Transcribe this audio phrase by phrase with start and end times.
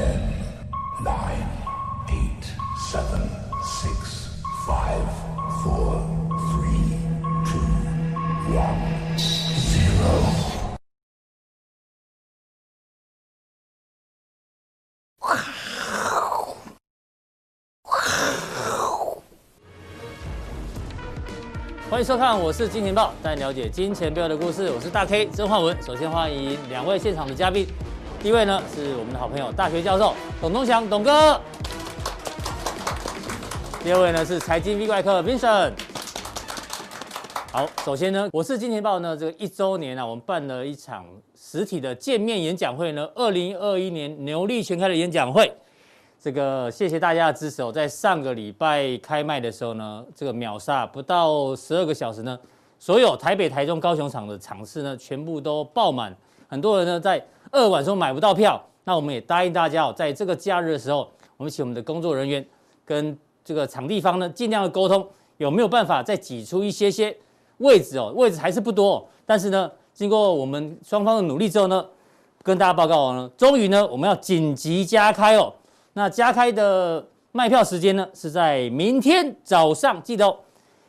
[0.00, 0.16] Ten,
[1.04, 1.44] nine,
[2.08, 2.44] eight,
[2.90, 3.20] seven,
[3.62, 5.04] six, five,
[5.62, 6.00] four,
[6.48, 6.96] three,
[7.44, 7.60] two,
[8.56, 8.80] one,
[9.58, 10.08] zero.
[21.90, 24.70] 欢迎收看，我是金钱爆，带你了解金钱背后的故事。
[24.70, 25.76] 我是大 K 曾焕文。
[25.82, 27.89] 首先欢迎两位现场的嘉宾，第
[28.22, 30.12] 第一位呢是我们的好朋友大学教授
[30.42, 31.40] 董东祥董哥，
[33.82, 35.72] 第二位呢是财经 V 怪客 Vincent。
[37.50, 45.50] 好，首先呢，我是金钱豹呢这个一周年啊，我们办了一场实体的见面演讲会呢，二零二一年牛力全开的演讲会。
[46.20, 52.38] 这个谢谢大家的支持哦，在上个礼拜开卖的时候呢，这个秒杀不到十二个小时呢，
[52.78, 56.14] 所有台北、台中、高雄场的场次呢，全部都爆满，
[56.46, 58.62] 很多人呢在二晚时候买不到票。
[58.84, 62.44] 那我们也答应大家哦，在这个假日的时候，我们请我们的工作人员
[62.84, 65.06] 跟这个场地方呢，尽量的沟通，
[65.36, 67.16] 有没有办法再挤出一些些
[67.58, 68.12] 位置哦？
[68.16, 71.86] 位置还是不多，但是呢，经过我们双方的努力之后呢，
[72.42, 75.52] 跟大家报告完了，终于呢，我们要紧急加开哦。
[75.92, 80.36] 那加开的卖票时间呢，是在明天早上，记得哦，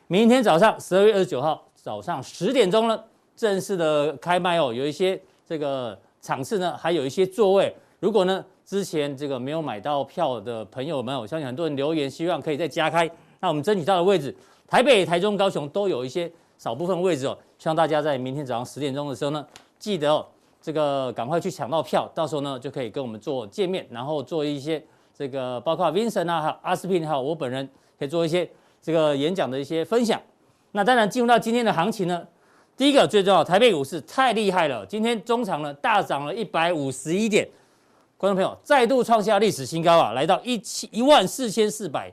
[0.08, 3.04] 明天早上十二月二十九号早上十点钟呢，
[3.36, 4.73] 正式的开卖哦。
[4.73, 7.75] 有一些这个场次呢，还有一些座位。
[8.00, 14.36] 如果呢之前这个没有买到票的朋友们，我相信很多人留言希望可以再加开，那我们争取到的位置，
[14.67, 17.38] 台北、台中、高雄都有一些少部分位置哦。
[17.58, 19.45] 希望大家在明天早上十点钟的时候呢，
[19.80, 20.25] 记得哦。
[20.64, 24.80] 这个赶快去抢到票，到时候呢就可以跟我们做见面，然后做一些
[25.11, 28.47] 这个包括 Vincent 啊，还有阿司匹林，还有我本人可以做一些
[28.80, 30.22] 这个演讲的一些分享。
[30.73, 32.23] 那当然进入到今天的行情呢，
[32.77, 37.47] 第一个最重要，台北股市太厉害了，今天中场呢大涨了一百五十一点，
[38.17, 42.11] 观众朋友再度创下历史新高啊，来到一七一万四千四百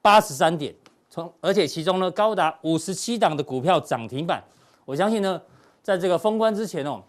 [0.00, 0.74] 八十三点，
[1.10, 4.42] 从而且其中呢高达五十七档的股票涨停板，
[4.84, 5.40] 我相信呢
[5.82, 7.02] 在这个封关之前哦。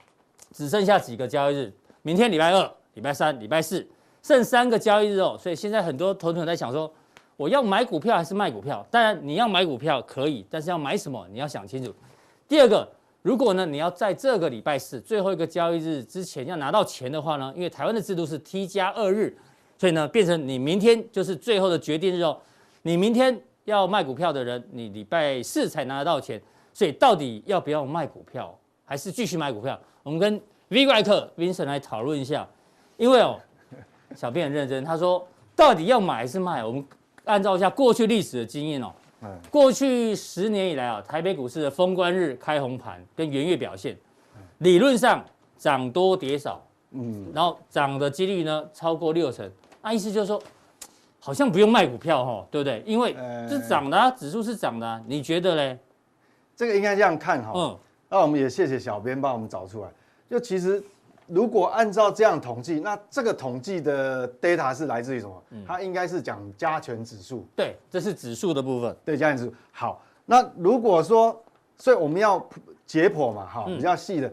[0.54, 1.72] 只剩下几个交易日，
[2.02, 3.86] 明天礼拜二、礼拜三、礼拜四，
[4.24, 5.38] 剩三个交易日哦。
[5.38, 6.92] 所以现在很多投资者在想说，
[7.36, 8.84] 我要买股票还是卖股票？
[8.90, 11.94] 当然你要买股票可以，但是要买什么你要想清楚。
[12.48, 12.88] 第二个，
[13.22, 19.38] 如果呢你要在这个礼拜四最后一个交易日之前要拿到钱的话呢，因为台湾的制度是 T 加二日，
[19.78, 22.40] 所以呢变成你明天就是最后的决定日哦。
[22.84, 26.42] 你明天要卖股票的人，你礼拜四才拿得到钱。
[26.74, 29.80] 所以到底要不要卖股票，还是继续买股票？
[30.04, 32.48] 我们跟 V 怪客 Vincent 来讨论一下，
[32.98, 33.40] 因为哦，
[34.16, 36.64] 小编很认真，他说到底要买还是卖？
[36.64, 36.86] 我们
[37.26, 38.94] 按照一下过去历史的经验哦，
[39.50, 43.98] 过去十年以来啊，台北股市的封关日开红盘跟元月表现，
[44.60, 45.24] 理论上
[45.58, 49.50] 涨多跌少，嗯，然后涨的几率呢超过六成，
[49.82, 50.42] 那意思就是说，
[51.20, 52.84] 好像不用卖股票哈，对不对？
[52.86, 53.16] 因为
[53.50, 55.78] 是涨的啊，指数是涨的啊，你觉得嘞？
[56.56, 57.80] 这个应该这样看哈，嗯。
[58.10, 59.90] 那我们也谢谢小编帮我们找出来。
[60.30, 60.82] 就其实，
[61.28, 65.44] 如果按照这样统计，那这个统计的 data 是来自于什么？
[65.66, 67.48] 它应该是讲加权指数。
[67.56, 68.96] 对，这是指数的部分。
[69.06, 69.54] 对，加权指数。
[69.72, 71.40] 好，那如果说，
[71.78, 72.44] 所以我们要
[72.86, 74.32] 解剖嘛，哈，比较细的。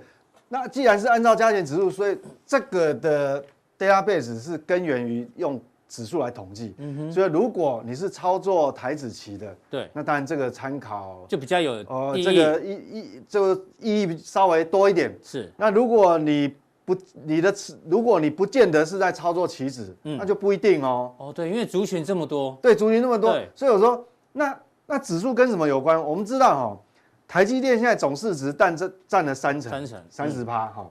[0.49, 2.17] 那既然是按照加权指数，所以
[2.47, 3.45] 这个的
[3.79, 5.61] database 是根源于用。
[5.87, 15.17] 指数来统计，嗯哼，所以如果你是操作台子期的，对，那当然这个参考就比较有呃，这个意意这个意义稍微多一点。
[15.23, 16.53] 是，那如果你
[16.85, 17.55] 不你的
[17.89, 21.15] 如果你不见得是在操作棋子，嗯，那就不一定哦。
[21.17, 26.03] 哦，对，因为族群这么多，对，族群那么多，所以我说那那指数跟什么有关？
[26.03, 26.81] 我们知道哈、哦，
[27.27, 30.91] 台积电现在总市值占这占了三成，三成三十趴哈，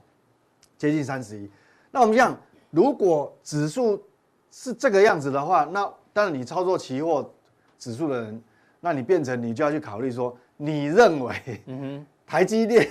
[0.78, 1.48] 接近三十一。
[1.92, 2.36] 那我们讲，
[2.72, 4.02] 如果指数
[4.50, 7.32] 是这个样子的话，那当然你操作期货
[7.78, 8.42] 指数的人，
[8.80, 11.36] 那你变成你就要去考虑说，你认为，
[11.68, 12.88] 嗯哼，台积电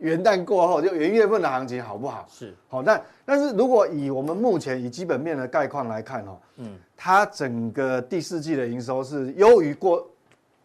[0.00, 2.26] 元旦过后就元月份的行情好不好？
[2.28, 10.06] 是，好，但但是如果以我们目前以基本面的概况来看哦，嗯，它整个第四季的营收是优于过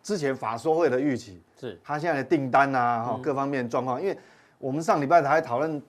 [0.02, 4.18] 之前法说会的预期，是，它现在的订单啊，哈，各方面状况，因为
[4.58, 5.82] 我们上礼拜才讨论。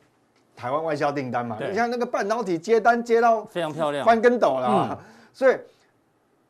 [0.58, 4.98] 台湾外销订单嘛，你像那个半导体接单接到非常漂亮，翻跟斗了，
[5.30, 5.56] 所以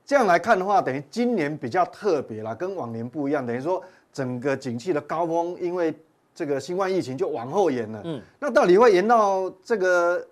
[0.05, 3.83] 这样来看的话，等于今年比较特别啦，跟往年不一样，等于说
[4.13, 5.93] 整个景气的高峰，因为
[6.37, 8.01] 这个新冠疫情就往后延了。
[8.05, 10.25] 嗯，那到底会延到这个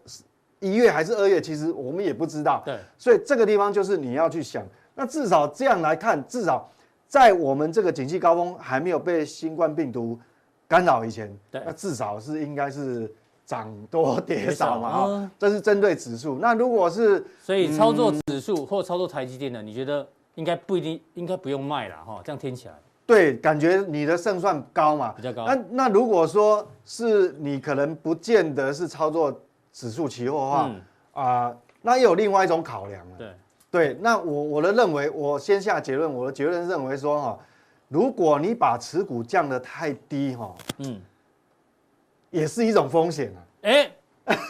[0.60, 1.40] 一月还是二月？
[1.40, 2.62] 其实我们也不知道。
[2.64, 4.62] 对，所以这个地方就是你要去想，
[4.94, 6.70] 那至少这样来看，至少
[7.08, 10.16] 在我们这个景气高峰还没有被新冠病毒
[10.68, 13.10] 干扰以前，那至少是应该是。
[13.46, 16.38] 涨多跌少嘛，哈、嗯，这是针对指数。
[16.38, 22.74] 那如果是所以操作指数或操作台积电的，你觉得应该不一定，应该不用卖了哈，这样听起来。
[23.06, 25.44] 对，感觉你的胜算高嘛，比较高。
[25.46, 29.40] 那那如果说是你可能不见得是操作
[29.72, 33.16] 指数期货的话，啊、嗯呃，那又有另外一种考量了。
[33.18, 33.28] 对
[33.70, 37.38] 对，那我我的认为，我先下结论，我的结论认为说哈，
[37.88, 40.98] 如果你把持股降得太低哈，嗯，
[42.30, 43.38] 也是一种风险啊。
[43.62, 43.90] 哎，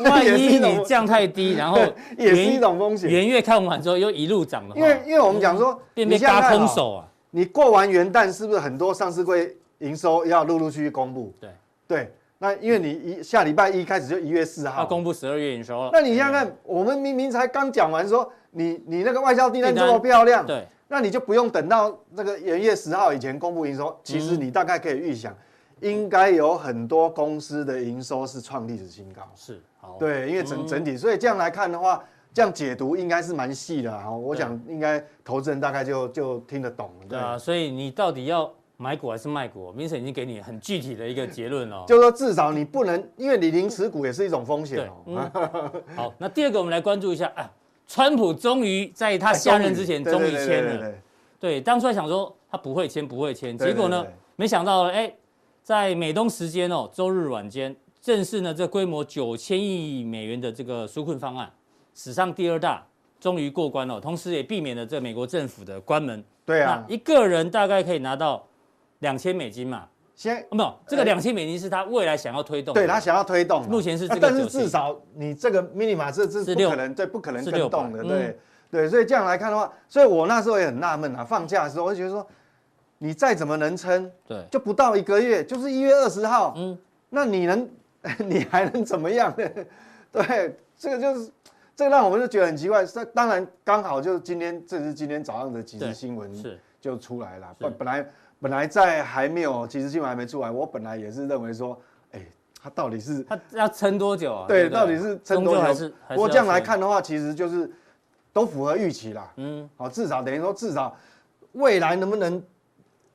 [0.00, 1.78] 万一 你降太低， 然后
[2.16, 3.10] 也是一种风险。
[3.10, 7.08] 元月看完之后又一路涨的话，因为因为我们讲说，变变轧空手啊。
[7.36, 11.34] 你过完元旦是不是很多上市柜营收要陆陆续续公布？
[11.40, 11.50] 对
[11.84, 15.90] 对，那因为你一下礼拜一开始就一月四号要公布十二月营收了。
[15.92, 23.98] 那你想想看，我们明明才刚讲完说你你那个外销订单这么漂亮，对，那你就不用等到那个元月十号以前公布营收。
[24.04, 25.36] 其实你大概可以预想，
[25.80, 29.22] 应该有很多公司的营收是创历史新高。
[29.34, 32.00] 是，好，对，因为整整体，所以这样来看的话。
[32.34, 37.06] 这样解读应该是蛮细的啊，我想应该投资人大概就就听得懂了。
[37.08, 41.84] 对啊，所以你到底要买股还是卖股？Vincent 已经给你很具体的一个结论了。
[41.86, 44.92] 就是说至少你不能，因为你零持股也是一种风险哦。
[45.06, 47.48] 嗯、好，那第二个我们来关注一下啊，
[47.86, 50.92] 川普终于在他下任之前终于签了。
[51.38, 54.04] 对，当初还想说他不会签不会签，结果呢，
[54.34, 55.14] 没想到哎，
[55.62, 61.48] 在美东时间哦周日晚间，正式呢这规模九千亿美元的这个纾困方案。
[61.94, 62.84] 史上第二大，
[63.20, 66.22] 终于过关了，同时也避免了这美国政府的关门。
[66.44, 68.44] 对啊，一个人大概可以拿到
[68.98, 69.88] 两千美金嘛。
[70.14, 72.74] 先、哦、没有，这个两千美金是他未来想要推动。
[72.74, 74.20] 对他想要推动，目前是这个。
[74.20, 78.36] 但是至少你这个 minima 这这是不可能，对，不可能更动的，对、嗯、
[78.70, 78.88] 对。
[78.88, 81.24] 所以这样来看的话，所以我那时候也很纳闷啊。
[81.24, 82.26] 放假的时候，我就觉得说，
[82.98, 86.78] 你再怎么能撑，对，就不到一个月，就是一月二十号，嗯，
[87.10, 87.68] 那你能，
[88.26, 89.48] 你还能怎么样呢？
[90.12, 91.30] 对，这个就是。
[91.76, 96.32] 这让我们就觉得很奇怪，这当然刚好就是今天，这是今天早上的即时新闻
[96.80, 97.54] 就出来了。
[97.58, 98.06] 本本来
[98.38, 101.76] 本来在还没有即时新闻还没出来，我本来也是认为说，
[102.12, 102.24] 哎，
[102.62, 104.46] 他到底是他要撑多久啊？
[104.46, 105.60] 对，到底是撑多久？
[105.60, 107.68] 还是不过这样来看的话，其实就是
[108.32, 109.32] 都符合预期啦。
[109.36, 110.96] 嗯，好，至少等于说至少
[111.52, 112.40] 未来能不能，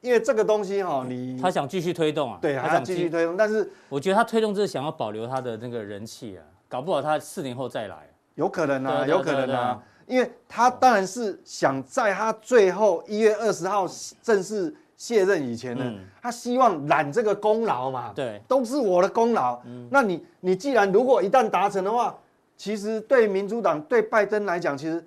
[0.02, 2.40] 因为这个东西哈，你他想继续推动啊？
[2.42, 8.09] 对，他想继续推动，但是我觉得他推动就是想要保留他的那个人气啊，搞不好他四年后再来。
[8.40, 13.86] 有可能啊，有可能啊，因为他当然是想在他最后一月二十号
[14.22, 15.84] 正式卸任以前呢，
[16.22, 19.60] 他希望揽这个功劳嘛，对，都是我的功劳。
[19.92, 22.16] 那你你既然如果一旦达成的话，
[22.56, 25.06] 其实对民主党对拜登来讲，其实。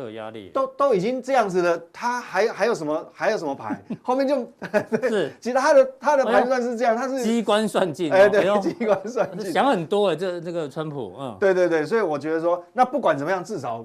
[0.00, 3.82] 会有压力，都都已经这样子了，他还还有什么还有什么牌？
[4.02, 4.36] 后面就
[5.08, 13.84] 是， 其实他的他的盘算是这样，他是机关算尽，哎，对，机关算尽，想很多哎，这这个川普，嗯，对对对，所以我觉得说，那不管怎么样，至少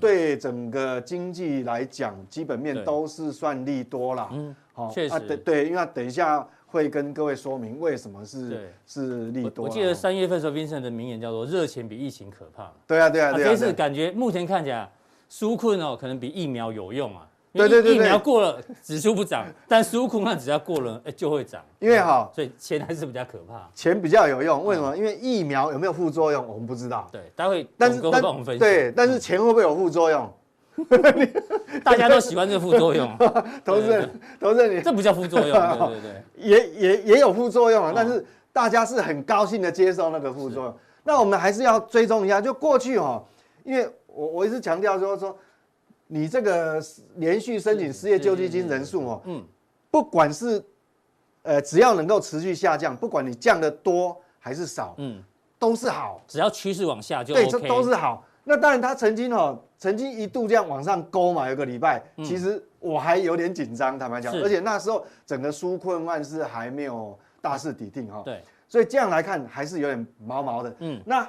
[0.00, 4.28] 对整个经济来讲，基本面都是算利多啦。
[4.32, 9.64] 嗯，好，确实，对对，因为等一下会跟各位说明为什么是是利多。
[9.66, 12.72] 我记得三月份时候 Vincent 的名言叫做“热钱比疫情可怕”。
[12.84, 14.90] 对啊对啊对啊，这次感觉目前看起来。
[15.30, 17.26] 纾困哦，可能比疫苗有用啊。
[17.52, 21.64] 对对对，疫苗过了指数不涨，但纾困那只要过了，哎，就会涨。
[21.78, 23.66] 因为哈，所以钱还是比较可怕。
[23.74, 24.94] 钱比较有用，为什么？
[24.94, 27.08] 因为疫苗有没有副作用，我们不知道。
[27.10, 28.20] 对，待会但是但
[28.58, 30.30] 对，但是钱会不会有副作用？
[31.82, 33.10] 大家都喜欢这个副作用。
[33.64, 35.48] 投资人，投资人，这不叫副作用，
[35.88, 37.92] 对对对，也也也有副作用啊。
[37.96, 40.76] 但是大家是很高兴的接受那个副作用。
[41.04, 43.24] 那我们还是要追踪一下，就过去哈，
[43.64, 43.88] 因为。
[44.16, 45.36] 我我一直强调说说，
[46.06, 46.82] 你这个
[47.16, 49.44] 连续申请失业救济金人数哦，嗯，
[49.90, 50.64] 不管是，
[51.42, 55.22] 呃，只要能够持续下降，不管你降的多还是少，嗯，
[55.58, 58.24] 都是好，只要趋势往下就 OK，对，这都是好。
[58.44, 71.28] 那当然，他曾经哦，曾经一度这样往上勾嘛，有个礼拜，其实我还有点紧张，坦白讲，而且那时候整个纾困万事还没有大势底定哈，对，所以这样来看还是有点毛毛的，嗯，那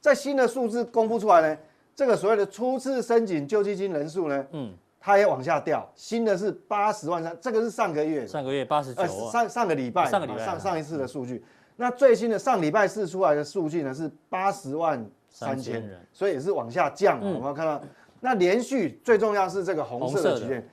[0.00, 1.58] 在新的数字公布出来呢？
[1.96, 11.42] 这个所谓的初次申请救济金人数呢，嗯，它也往下掉，新的是八十万三，这个是上个月，上个月八十九万，上上个礼拜，上个礼拜上上一次的数据，
[11.76, 17.82] 那最新的上礼拜四出来的数据呢是八十万三千人，所以也是往下降，我们要看到，
[18.20, 20.68] 那连续最重要是这个红色的曲线，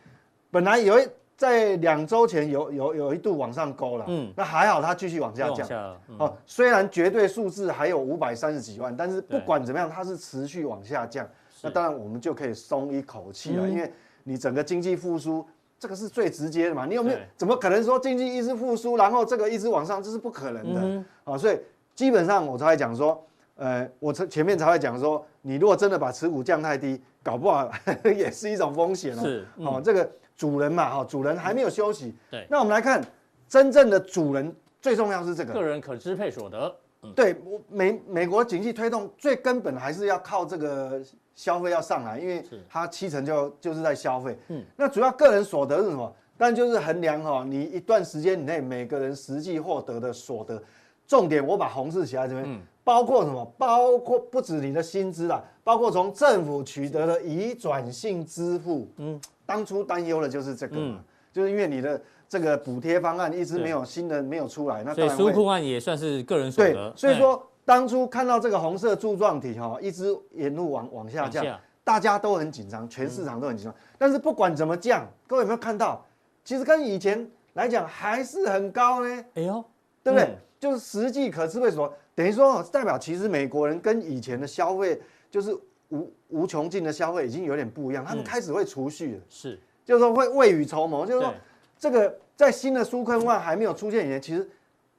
[0.52, 1.08] 本来有一。
[1.36, 5.98] 在两周前有有有一度往上勾了，嗯，那还好，它继续往下降。
[6.18, 11.28] 哦，虽然绝对数字还有五百三十几万，但是不管怎么样，它是持续往下降。
[11.62, 13.92] 那当然我们就可以松一口气了，因为
[14.24, 15.46] 你整个经济复苏，
[15.80, 16.86] 这个是最直接的嘛。
[16.86, 17.18] 你有没有？
[17.36, 20.02] 怎么可能说经济一直复苏，然后这个一直往上？
[20.04, 21.06] 这是不可能的。
[21.24, 21.60] 啊，所以
[21.96, 23.26] 基本上我才会讲说，
[23.56, 27.72] 呃，我前前面才会讲说，你如果真的把持股降太低，搞不好
[28.04, 29.22] 也是一种风险哦。
[29.22, 32.16] 是，嗯、哦，这个主人嘛，哈、哦，主人还没有休息。
[32.30, 32.46] 对。
[32.50, 33.04] 那我们来看，
[33.48, 36.76] 真正的主人最重要是这个个人可支配所得。
[37.04, 37.36] 嗯、对，
[37.70, 41.02] 美美国经济推动最根本还是要靠这个
[41.36, 44.38] 消费要上来，因为它七成就就是在消费。
[44.48, 44.64] 嗯。
[44.76, 46.16] 那主要个人所得是什么？
[46.36, 50.62] 但就是衡量哈，你一段时间以内每个人实际获得的所得，
[51.08, 53.46] 重点我把红字写在这边，嗯、包括什么？
[53.58, 58.88] 包括不止你的薪资啦，包括从政府取得的移转性支付。
[58.98, 66.74] 嗯，当初担忧的就是这个嘛，嗯、就是因为你的这个补贴方案一直没有新的没有出来，那所以纾困案也算是个人所得。
[66.74, 73.74] 对，所以说当初看到这个红色柱状体哈，一直沿路往往下降，下大家都很紧张，全市场都很紧张。
[73.74, 76.04] 嗯、但是不管怎么降，各位有没有看到？
[76.46, 79.64] 其实跟以前来讲还是很高呢，哎呦，
[80.04, 80.38] 对不对？
[80.64, 85.54] 嗯、就是实际可支配所得，等于说代表其实美国人跟以前的消费就是
[85.90, 91.34] 无无穷尽的消费已经有点不一样，他们开始会储蓄了，是，就是说会未雨绸缪，就是说
[91.78, 94.50] 这个在新的纾困案还没有出现以前，其实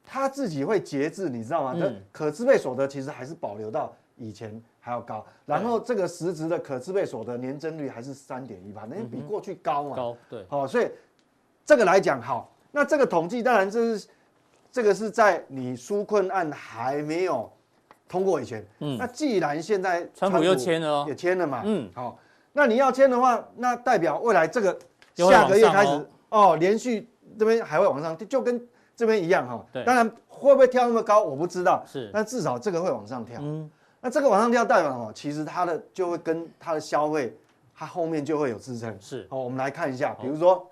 [0.04, 1.74] 他自己会节制，你知道吗？
[1.76, 10.88] 嗯、可支配所得其实还是保留到以前还要高，然后这个实质的可支配所得年增率还是三点一八，那比过去高嘛，高，对，好，所以。
[11.66, 14.06] 这个来讲好，那这个统计当然这是
[14.74, 17.48] 这个是在你纾困案还没有
[18.08, 18.66] 通过以前。
[18.80, 21.62] 嗯，那既然现在川普又签了哦，也签了嘛。
[21.64, 22.18] 嗯，好，
[22.52, 24.76] 那你要签的话，那代表未来这个
[25.14, 28.60] 下个月开始哦，连续这边还会往上，就跟
[28.96, 29.64] 这边一样哈。
[29.72, 33.38] 对，当然会不会跳那么高我不知道，是，但至少这个会往上跳。
[33.40, 35.12] 嗯，那这个往上跳代表什么？
[35.12, 37.32] 其实它的就会跟它的消费，
[37.76, 38.92] 它后面就会有支撑。
[39.00, 40.68] 是，好，我们来看一下，比如说。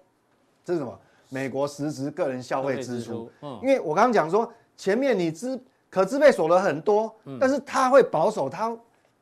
[0.65, 0.97] 这是什么？
[1.33, 3.31] 美国实质个人消费支出。
[3.41, 5.59] 嗯，因为我刚刚讲说，前面你支
[5.89, 8.77] 可支配所得很多，嗯，但是他会保守，他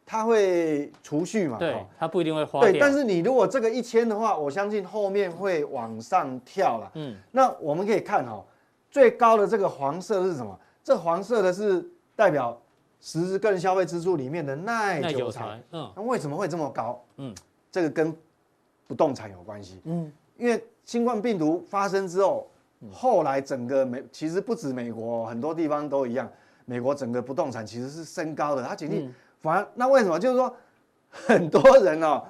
[0.05, 2.73] 他会储蓄嘛，对，他不一定会花掉。
[2.73, 6.91] 对，但是你如果这个一千的话，我相信后面会往上跳了。
[6.95, 8.45] 嗯，那我们可以看哈，
[8.91, 10.59] 最高的这个黄色是什么？
[10.83, 12.61] 这黄色的是代表
[13.01, 15.63] 实质个人消费支出里面的耐久财。
[15.71, 17.01] 嗯，那为什么会这么高？
[17.19, 17.33] 嗯，
[17.71, 18.13] 这个跟
[18.89, 19.81] 不动产有关系。
[19.85, 20.61] 嗯，因为。
[20.91, 22.51] 新冠病毒发生之后，
[22.91, 26.29] 后来整个美其实不止美国，很多地方都一样。
[26.65, 29.09] 美国整个不动产其实是升高的，它经济
[29.41, 30.19] 反而那为什么？
[30.19, 30.53] 就是说
[31.09, 32.25] 很多人哦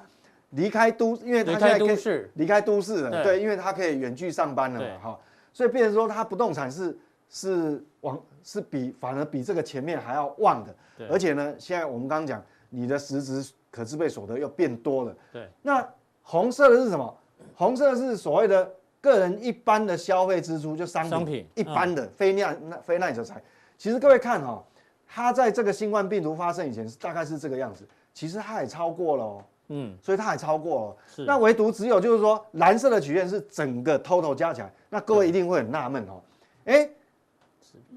[0.50, 3.00] 离开都，因为他现在可以离开都市。
[3.00, 5.20] 了，对，因为他可以远距上班了嘛，哈，
[5.54, 6.98] 所以变成说他不动产是
[7.30, 10.62] 是往是比反而比这个前面还要旺
[10.98, 15.82] 的，而且呢，现在我们刚刚讲你的实质可支配所得又变多了，对，那
[16.20, 17.16] 红色的是什么？
[17.54, 18.70] 红色是所谓的
[19.00, 23.42] 个人一般的消费支出，就商品，商品一般的非耐非耐久财。
[23.76, 24.62] 其实各位看哈，
[25.06, 30.96] 它在这个新冠病毒发生以前是大概是这个样子，其实它也超过了哦，嗯，所以它也超过了。
[31.14, 36.20] 是，那唯独只有就是说蓝色的曲线是整个 total 加起来，那各位一定会很纳闷哦，
[36.64, 36.88] 哎，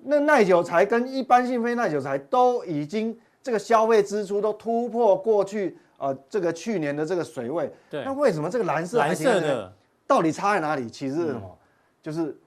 [0.04, 5.78] 那耐久财跟一般性非耐久财都已经这个消费支出都突破过去。
[6.04, 9.74] 呃，这个去年的这个水位，对，那为什么这个蓝色蓝色的
[10.06, 10.90] 到底差在哪里？
[10.90, 11.42] 其实是什么？
[11.44, 11.58] 嗯、
[12.02, 12.38] 就是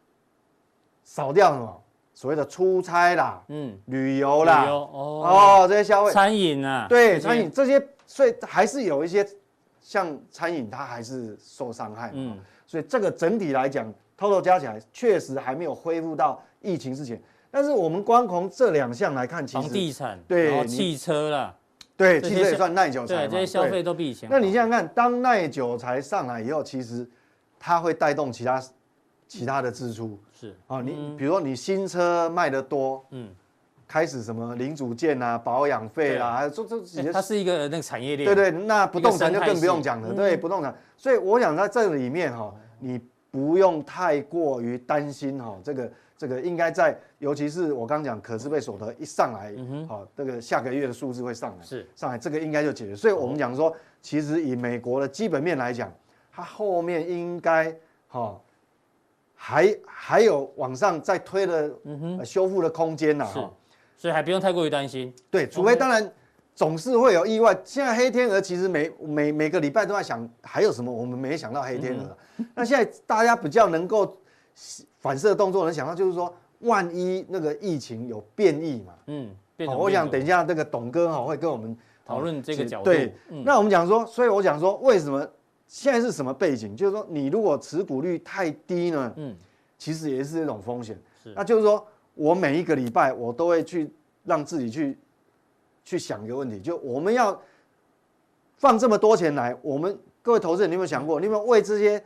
[1.05, 1.83] 少掉什么
[2.13, 5.23] 所谓的出差啦，嗯，旅游啦，旅游哦，
[5.63, 9.27] 哦，这些消费，餐饮啊，对，餐饮这些，所以还是有一些
[9.81, 12.11] 像餐饮，它还是受伤害。
[12.13, 17.19] 嗯，所以这个整体来讲，total 加起来确实还没有恢复到疫情之前。
[17.51, 21.55] 但是我们光从这两项来看，其实房地产对，汽车啦。
[21.97, 23.27] 对，其实也算耐久材。
[23.27, 24.29] 对，这些消费都比以前。
[24.31, 27.09] 那你想想看，当耐久材上来以后，其实
[27.59, 28.63] 它会带动其他
[29.27, 30.19] 其他的支出。
[30.39, 33.31] 是啊，你比如说你新车卖得多，嗯，
[33.89, 38.27] 开始什么零组件啊、保养费啦，这这这它是一个那个产业链。
[38.27, 40.13] 对对，那不动产就更不用讲了。
[40.13, 40.75] 对，不动产。
[40.97, 43.01] 所以我想在这里面哈，你
[43.31, 45.91] 不用太过于担心哈，这个。
[46.19, 52.97] 这个应该在，尤其是我刚刚讲可支配所得一上来，好、嗯哼哦，这个下个月的数字会上来，是上来，这个应该就解决。
[52.97, 55.93] 所以我们讲说，其实以美国的基本面来讲，
[56.33, 57.71] 它后面应该
[58.09, 58.41] 哈、哦，
[59.35, 63.27] 还还有往上再推的、嗯哼呃、修复的空间呐，
[63.99, 65.13] 所以还不用太过于担心。
[65.31, 66.11] 对，除非当然
[66.55, 67.55] 总是会有意外。
[67.63, 72.17] 现在黑天鹅其实每每每个礼拜都在想还有什么，我们没想到黑天鹅。
[72.39, 74.17] 嗯、那现在大家比较能够。
[74.99, 82.85] 反射动作能想到，就是说，万一那个疫情有变异嘛，嗯，变我想等一下那个董哥哈会跟我们讨论这个角度。
[82.85, 85.29] 对，嗯、那我们讲说，所以我讲说，为什么
[85.67, 86.75] 现在是什么背景？
[86.75, 89.37] 就是说，你如果持股率太低呢，嗯，
[89.77, 90.99] 其实也是一种风险。
[91.23, 93.93] 是，那就是说我每一个礼拜我都会去
[94.25, 94.99] 让自己去
[95.85, 97.39] 去想一个问题，就我们要
[98.57, 102.03] 放这么多钱来，我们各位投资人，你有没有想过，你有没有为这些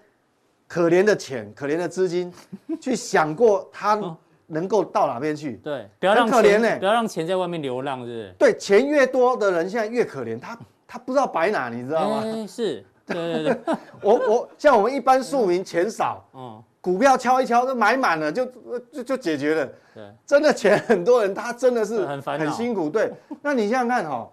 [0.71, 2.33] 可怜的钱、可怜的资金
[2.81, 4.01] 去想过它
[4.47, 5.55] 能够到哪边去？
[5.65, 8.35] 对，不要让可怜呢，不要让钱在外面流浪，是不是？
[8.39, 12.23] 对，钱越多的人现在越可怜，他他不知道摆哪，你知道吗？
[12.47, 13.59] 是，对对对，
[14.01, 16.63] 我我像我们一般庶民钱少，嗯。
[16.83, 18.47] 股票敲一敲都买满了，就
[18.91, 19.69] 就就解决了。
[19.95, 22.89] 对，真的钱很多人他真的是很很辛苦。
[22.89, 23.13] 对，
[23.43, 24.27] 那你想想看哈，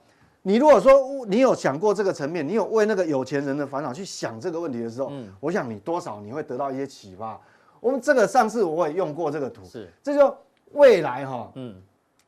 [0.48, 7.38] 你如果说你有想过这个层面，你有为那个有钱人的烦恼去想这个问题的时候，嗯，我想你多少你会得到一些启发。
[7.82, 10.34] 我们这个上次我也用过这个图，是，这就
[10.72, 11.76] 未来哈，嗯，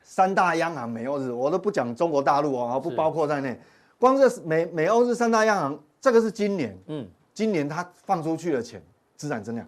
[0.02, 3.58] 三大央行美欧日，我都不讲中国大陆哦，不包括在内，
[3.98, 8.82] 光是美美欧日三大央行，这个是今年，嗯，今年它放出去的钱
[9.16, 9.66] 资产增量。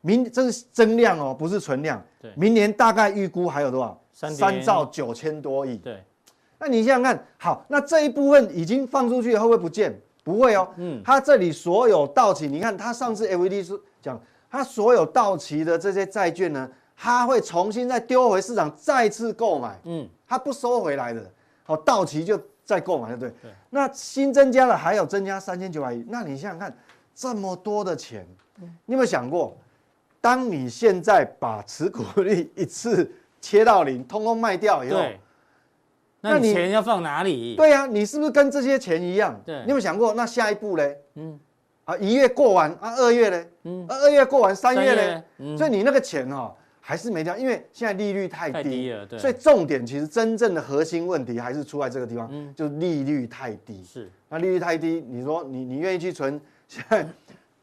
[0.00, 2.04] 明这是增量哦，不是存量。
[2.20, 4.02] 对，明年大概预估还有多少？
[4.12, 5.76] 三兆九千多亿。
[5.76, 6.02] 对，
[6.58, 9.98] 那你想想看，好，那这一部分已经放出去会不会不见？
[10.24, 10.68] 不会哦。
[10.76, 14.20] 嗯，它这里所有到期，你看它上次 FED 是讲，
[14.50, 19.78] 它所有到期的这些债券呢，它会重新再丢回市场再次购买。
[19.84, 21.22] 嗯，它不收回来的，
[21.62, 23.30] 好，到期就再购买，对不对？
[23.42, 23.50] 对。
[23.70, 26.76] 那新增加了还有增加三千九百亿，那你想想看，
[27.14, 28.26] 这么多的钱，
[28.86, 29.56] 你有没有想过？
[30.20, 33.08] 当你现在把持股率一次
[33.40, 35.00] 切到零，通通卖掉以后，
[36.30, 37.54] 那你钱要放哪里？
[37.56, 39.40] 对呀，你是不是跟这些钱一样？
[39.44, 40.88] 对，你有没有想过，那下一步呢？
[41.14, 41.38] 嗯，
[41.84, 43.44] 啊，一月过完啊，二月呢？
[43.64, 45.22] 嗯，二月过完，三月嘞？
[45.38, 49.04] 嗯，所以你那个钱哈还是没掉，因为现在利率太低了。
[49.06, 53.82] 对，所以重点其实真正的核心问题还是出在这个地方，就是利率太低。
[53.84, 56.40] 是，那利率太低，你说你你愿意去存？
[56.68, 57.06] 现在。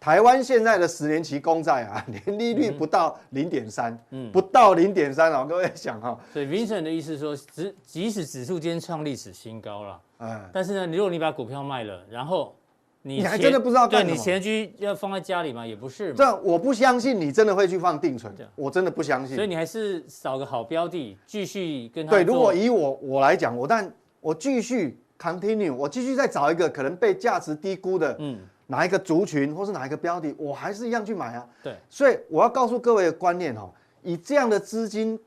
[0.03, 6.19] 台湾现在的十年期公债啊， 年利率不到零点三，嗯，不到零点三哦，各位想哈。
[6.33, 12.53] 所以 Vincent 的意思说，即即使指数今天创历史新高了，嗯，但是呢，如果你把股票卖了，然后
[13.01, 13.88] 你你还真的不知道？
[13.88, 15.65] 对，你钱居要放在家里嘛？
[15.65, 16.13] 也不是。
[16.16, 19.37] 这我不相信你真的会去放定存，我真的不相信。
[19.37, 22.11] 所以你还是找个好标的，继续跟他。
[22.11, 23.89] 对，如果以我我来讲，我但
[24.20, 28.37] 我继续 continue，我继续再找一个可能被价值低估的，嗯。
[28.67, 31.45] 哪一个族群，或是哪一个标的，我还是一样去买啊。
[31.61, 33.69] 对，所以我要告诉各位的观念哦，
[34.01, 35.19] 以这样的资金，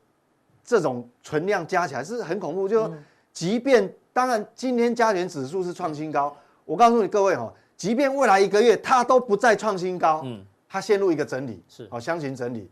[0.65, 2.67] 这种存量加起来是很恐怖。
[2.67, 2.93] 就说，
[3.31, 12.69] 即便当然今天加权指数是创新高，我告诉你各位哦，即便未来一个月它都不再创新高，嗯，它陷入一个整理，是哦箱型整理。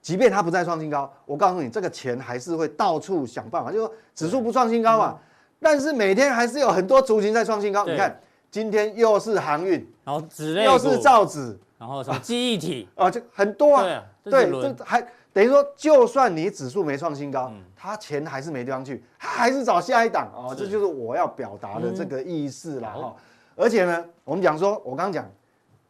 [0.00, 3.70] 即便它不再创新高，我告诉你，这个钱还是会到处想办法。
[3.70, 5.18] 就说指数不创新高嘛，
[5.60, 7.84] 但是每天还是有很多族群在创新高。
[7.84, 8.18] 你看。
[8.56, 14.02] 今天又是航运，然后纸类又是造纸，然后什么记忆体 啊，就很多啊。
[14.24, 20.54] 对这还等于说，就算你指数没创新高，它钱还是没地方去，它还是找下一档哦。
[20.56, 23.14] 这就是我要表达的这个意思啦哈。
[23.56, 25.30] 而且呢，我们讲说，我刚刚讲，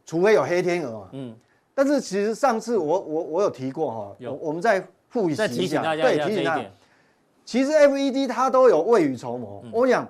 [0.05, 1.37] 除非有黑天鹅嘛，嗯。
[1.73, 6.65] 但是其实上次我我我有提过哈，有我们再复习一下，对，提醒大家。
[7.45, 10.05] 其实 FED 它都有未雨,雨绸缪，我讲。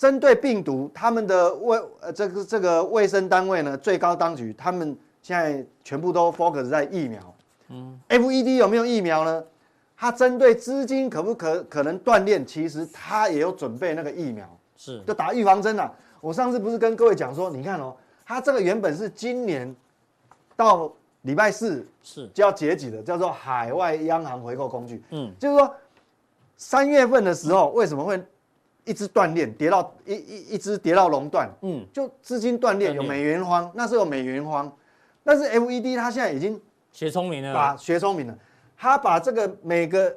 [0.00, 7.34] 针对病毒，他们的卫呃这个这个卫生单位呢，最高当局，他们现在全部都 focus 在疫苗。
[7.68, 9.44] 嗯，FED 有没有疫苗呢？
[9.98, 15.92] 它针对资金可不可可能断链，其实它也有准备那个疫苗，是就打预防针啊。
[16.22, 19.76] 我上次不是跟各位讲说，你看哦，它这个原本是今年
[20.56, 25.02] 到礼拜四是就要截止的，叫做海外央行回购工具。
[25.10, 25.74] 嗯，就是说
[26.56, 28.18] 三月份的时候为什么会？
[28.90, 34.70] 一直断链，跌到一一一直跌到熔断，嗯，就资金断链，有美元荒，那是有美元荒，
[35.22, 38.36] 但是 FED 它现在已经学聪明了，把学聪明了，
[38.76, 40.12] 他把这个每个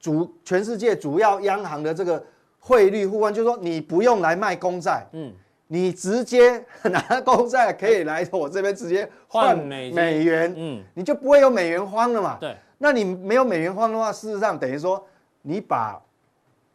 [0.00, 2.24] 主全世界主要央行的这个
[2.58, 5.30] 汇率互换，就是说你不用来卖公债，嗯，
[5.66, 15.06] 你直接拿公债可以来我这边直接换美美元，嗯，你就不会有美元荒了嘛，对，那你没有美元荒的话，事实上等于说
[15.42, 16.00] 你把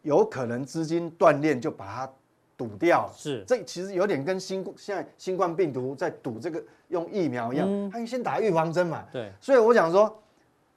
[0.02, 2.12] 有可能资金断链就把它
[2.56, 3.42] 堵掉，是。
[3.46, 9.04] 这其实有点跟新现在新冠病毒在堵这个用疫苗一样，他先打预防针嘛。
[9.12, 10.22] 对，所以我想说，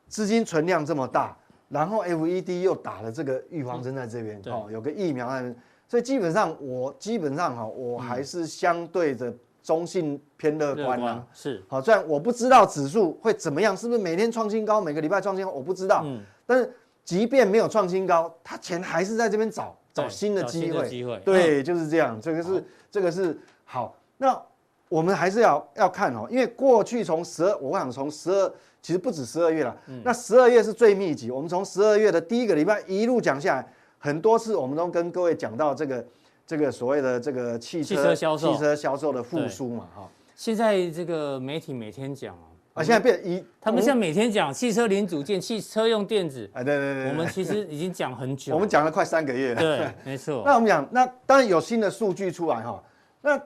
[0.08, 1.38] 资金存量这么大，
[1.70, 5.56] 然后 FED 又打了这个预防针在这边，哦，有个疫苗在这边，
[5.88, 11.26] 所以基本上我基本上哈，我还是相对的中性偏乐观啊。
[11.34, 16.72] 是，好，虽然我不知道指数会怎么样，是不是每天创新高，每个礼拜创新高，我不知道，嗯，但是。
[17.06, 20.89] 即便没有创新高，他钱还是在这边找找新的机会。
[20.89, 22.20] 机会对，就是这样。
[22.20, 23.96] 这个是好这个是好。
[24.18, 24.41] 那
[24.89, 31.30] 我们还是要要看哦，因为过去从十二，我想从十二其实不止十二月了，那十二月是最密集。
[31.30, 36.06] 我们从十二月的第一个礼拜一路讲下来，很多次我们都跟各位讲到这个
[36.48, 40.10] 这个所谓的这个汽车销售汽车销售的复苏嘛，哈。
[40.36, 42.36] 现在这个媒体每天讲
[42.76, 49.56] 啊，现在变一，他们现在每天讲汽车零组件、汽车用电子，哎，对对对，我们其实已经讲很久，我们讲了快三个月。
[49.56, 50.44] 了，对， 没错。
[50.46, 52.84] 那我们讲，那当然有新的数据出来哈，
[53.22, 53.42] 那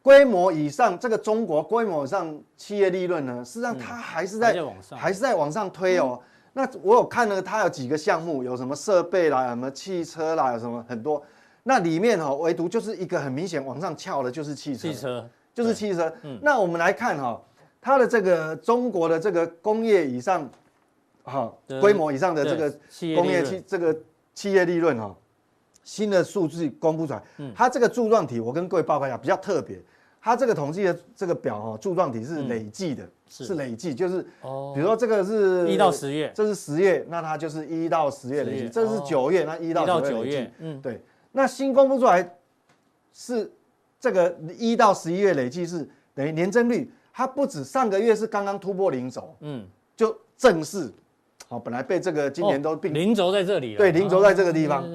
[0.00, 6.20] 规模以上这个中国规模以上企业利润呢，实际上它还是在往上，还是在往上推哦。
[6.52, 11.20] 那我有看了，它有几个项目，有什么设备啦，什么汽车啦，有什么很多，
[11.64, 15.28] 那里面哈，唯独就是一个很明显往上翘的，就是汽车，汽车。
[15.52, 16.10] 就是汽车。
[16.40, 17.42] 那我们来看哈。
[17.84, 20.48] 它的这个中国的这个工业以上，
[21.24, 22.70] 哈规模以上的这个
[23.16, 23.94] 工业企这个
[24.34, 25.12] 企业利润哈，
[25.82, 27.22] 新的数据公布出来，
[27.56, 29.76] 它这个柱状体我跟各位报告一下，比较特别，
[30.20, 33.54] 它这个统计的这个表哈柱状体是累计的，是。
[33.56, 42.36] 累计，就是比如说这个是一到十月，这是十月，那它就是一到十月累计，这是九月，那一到九月，嗯，对，那新公布出来
[43.12, 43.50] 是
[43.98, 46.88] 这个一到十一月累计是等于年增率。
[47.12, 50.90] 它不止上个月是刚刚突破零轴，嗯，就正式，
[51.46, 54.88] 好，本来被这个今年都并零轴在这里，对，零轴在这个地方。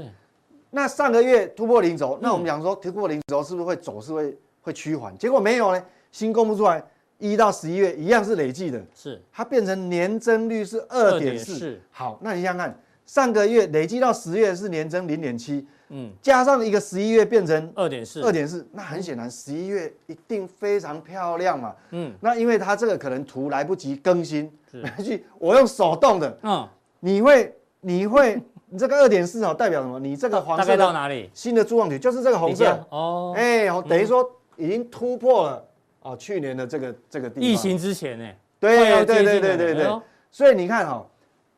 [0.72, 5.18] 那上个月突破零轴，那我们讲说突破零轴是不是会走势会会趋缓？
[5.18, 6.84] 结果没有呢，新公布出来
[7.20, 15.66] 一到十一月一样是累计的，是它变成年增率是二点四，好，那你想想看，上个月累计到十月是年增零点七。
[15.90, 21.74] 嗯，加上一个十一月变成二点四，二点四，那很显然十一月一定非常漂亮嘛。
[21.92, 26.38] 嗯，那因为它这个可能图来不及更新，来 去我用手动的。
[26.44, 26.68] 嗯，
[27.00, 30.00] 你会你会你这个二点四哦，代表什么？
[30.00, 31.30] 你这个黄色到哪里？
[31.34, 33.34] 新的柱状体就是这个红色哦。
[33.38, 35.66] 哎，等于说已经突破了
[36.02, 37.50] 哦，去年的这个这个地方。
[37.50, 38.26] 疫情之前呢？
[38.60, 40.02] 对对对对对对对。
[40.32, 41.06] 所以你看哈。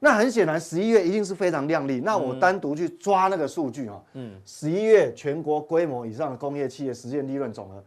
[0.01, 1.99] 那很显然，十一月一定是非常亮丽。
[1.99, 7.83] 那我单独去抓那个数据啊，嗯，十一月全国规模以上的工业企业实现利润总额，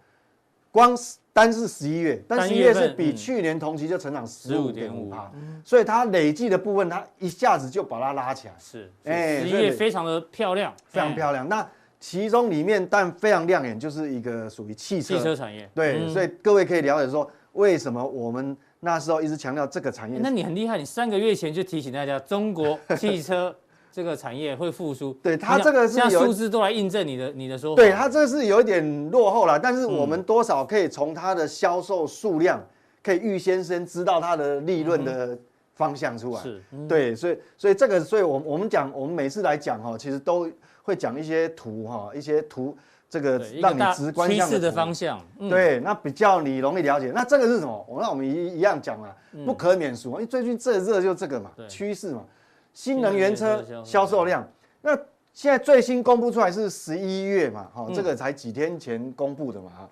[0.70, 0.94] 光
[1.33, 5.33] 单是十一月，但十一月是比去年同期就成长十五点五趴，
[5.64, 8.55] 所以它累计的部分，它一下子就把它拉起来。
[8.59, 11.48] 是，哎，十一月非常的漂亮，非常漂亮。
[11.48, 11.66] 那
[11.98, 15.66] 其中里面，但非常亮眼，就是一个属于汽车汽车产业。
[15.75, 18.55] 对，所以各位可以了解说，为什么我们。
[18.85, 23.55] 那时候一直强调这个产业，那你很厉害，你三个月前就提醒大家，中国 汽车
[23.92, 25.12] 这个产业会复苏。
[25.23, 27.81] 对，它这个是有数字都来印证你的你的说法。
[27.81, 32.61] 对，它这个是有一点落后了，但是我们多少可以从它的销售数量，
[33.05, 35.38] 可以预先先知道它的利润的
[35.77, 36.42] 方向出来。
[36.42, 40.51] 是，对，所以所以这个，所以我我们讲，我们每次来讲哈，其实都
[40.83, 42.77] 会讲一些图哈，一些图。
[43.12, 45.20] 这个让你直观趋势的方向，
[45.51, 47.12] 对，那比较你容易了解。
[47.14, 47.85] 那这个是什么？
[47.87, 49.09] 我那我们一一样讲嘛，
[49.44, 52.25] 不可免俗，因为最近最热就这个嘛，趋势嘛，
[52.72, 54.48] 新能源车销售量。
[54.81, 54.96] 那
[55.35, 59.88] 现在最新公布出来是十一月嘛，哈，这个才几天前公布的嘛，哈，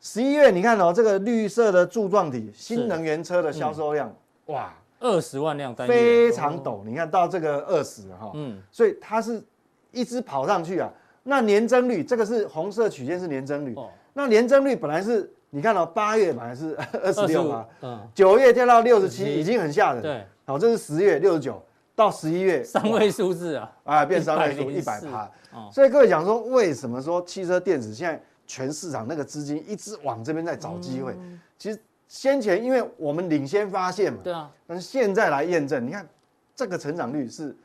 [0.00, 4.10] 十一月你看哦，这个绿色的柱状体，新能源车的销售量，
[4.46, 6.82] 哇，二十万辆，非常陡。
[6.82, 9.44] 你看到这个二十哈，嗯，所以它是
[9.92, 10.90] 一直跑上去啊。
[11.26, 13.74] 那年增率，这个是红色曲线是年增率。
[13.74, 13.90] 哦。
[14.12, 20.02] 那年增率本来是，你看到八月本来是二十六嘛，嗯，九月掉到六十七，已经很吓人。
[20.02, 20.24] 对。
[20.44, 21.60] 好，这是十月六十九，
[21.96, 25.30] 到十一月三位数字啊，啊，变三位数一百趴。
[25.52, 25.70] 哦。
[25.72, 31.16] 所以各位讲说，为什么说汽车电子现在全市场那个资金一直往这边在找机会？
[31.58, 34.50] 其实先前因为我们领先发现嘛，对啊。
[34.66, 36.06] 但是现在来验证，你看
[36.54, 37.56] 这个成长率是。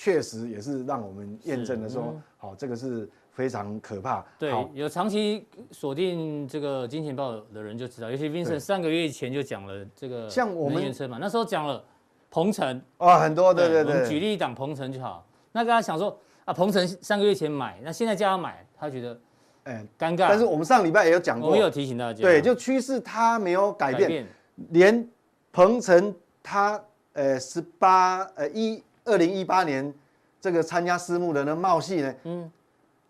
[0.00, 4.24] 确实也是让我们验证的说，好，这个是非常可怕。
[4.38, 11.82] 对，有长期锁定这个金钱豹的人就知道，尤其 Vincent 三个月前就讲了这个像我们车嘛，那时候讲了
[12.30, 13.92] 鹏程啊，很多，对对对。
[13.92, 15.26] 我们举例一档鹏程就好。
[15.50, 19.20] 那大家想说啊，鹏程三个月前买，那现在叫他买，他觉得
[19.64, 20.28] 哎尴尬。
[20.28, 24.24] 但是我们上礼拜也有讲过，我有提醒大家，对，就趋势它没有改变，
[24.70, 25.08] 连
[25.50, 26.80] 鹏程它
[27.14, 28.80] 呃十八呃一。
[29.08, 29.92] 二零一八年
[30.40, 32.50] 这个参加私募的那茂系呢，嗯，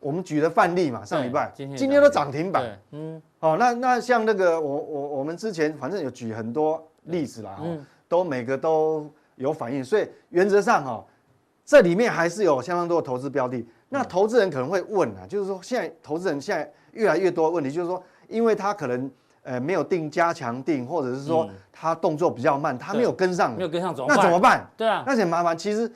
[0.00, 1.52] 我们举的范例嘛，上礼拜。
[1.54, 11.04] 今天都涨停板，嗯，哦，那那像那个我我我们之前反正有举很多例子啦，嗯，都每个都有反应，所以原则上哈，
[11.64, 13.64] 这里面还是有相当多的投资标的。
[13.88, 19.10] 那投资人可能会问啊，就是说现在投资人现在越来越多的问题，就是说，因为他可能
[19.42, 24.66] 呃没有定加强定，或者是说他动作比较慢，他没有跟上，没有跟上，那怎么办？
[24.76, 25.56] 对啊，那很麻烦。
[25.56, 25.90] 其实。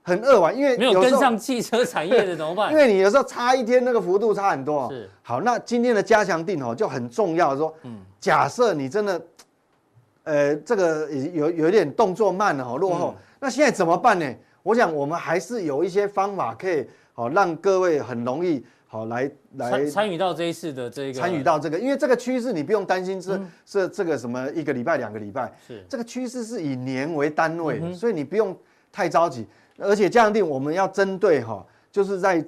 [0.00, 2.70] 很扼腕，因为没有跟上汽车产业的怎么办？
[2.72, 4.90] 因为你有时候差一天，那个幅度差很多。
[4.90, 7.54] 是，好，那今天的加强定哦就很重要。
[7.54, 9.20] 说，嗯，假设你真的，
[10.24, 13.14] 呃，这个有有一点动作慢了哈，落后。
[13.18, 14.24] 嗯、那现在怎么办呢？
[14.62, 28.56] 我想我们还是有一些方法可以好让各位很容易好来来参与到这一次的这个参与到这个，因为这个趋势你不用担心是、嗯、是这个什么一个礼拜两个礼拜，是这个趋势是以年为单位，嗯、所以你不用
[28.90, 29.46] 太着急。
[29.76, 32.44] 而且加强錠我们要针对哈，就是在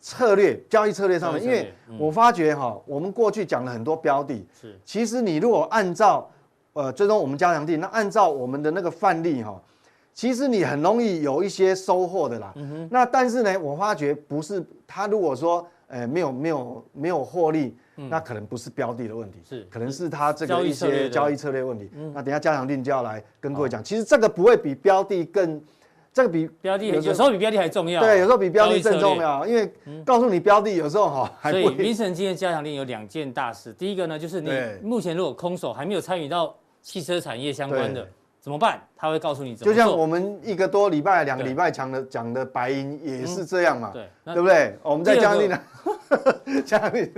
[0.00, 6.28] 策略交易策略上面，因为我发觉哈，我们过去讲了很多标的，是其实你如果按照
[6.72, 9.58] 呃，最终我们加强錠，那按照我们的那个范例哈，
[10.12, 12.52] 其实你很容易有一些收获的啦。
[12.56, 12.86] 嗯。
[12.90, 21.90] 那但是呢，我发觉不是他如果说呃没有没有没有获利，那可能不是标的的问题，是可能是他这个一些交易策略问题。
[22.14, 25.60] 那等下加强定就要来跟各位讲，其实这个不会比标的更，
[26.12, 28.00] 这个比标的有时候比标的还重要。
[28.00, 29.72] 对，有时候比标的更重要，因为
[30.04, 31.50] 告诉你标的有时候哈。
[31.50, 34.50] 所以，Vincent 今天加强定有两件大事，第一个呢就是你
[34.82, 36.54] 目前如果空手还没有参与到。
[36.82, 38.08] 汽车产业相关的
[38.46, 38.80] 怎么办？
[38.96, 39.74] 他会告诉你怎么做。
[39.74, 44.78] 就像我们一个多礼拜、两个礼拜讲的讲的白银也是这样嘛，对，对不对？
[44.84, 45.60] 我们在加强錠呢，
[46.64, 47.10] 加强錠，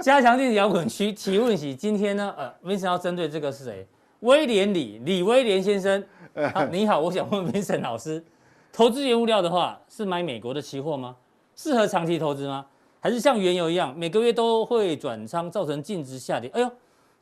[0.00, 3.84] 加强錠摇滚区提问席，今天呢，呃，Vincent 要针对这个是谁？
[4.20, 6.04] 威廉李李威廉先生，
[6.70, 8.24] 你好，我想问 Vincent 老师，
[8.72, 11.16] 投资原物料的话，是买美国的期货吗？
[11.56, 12.64] 适合长期投资吗？
[13.00, 16.48] 还是像原油一样，每个月都会转仓，造成净值下跌？
[16.54, 16.70] 哎呦！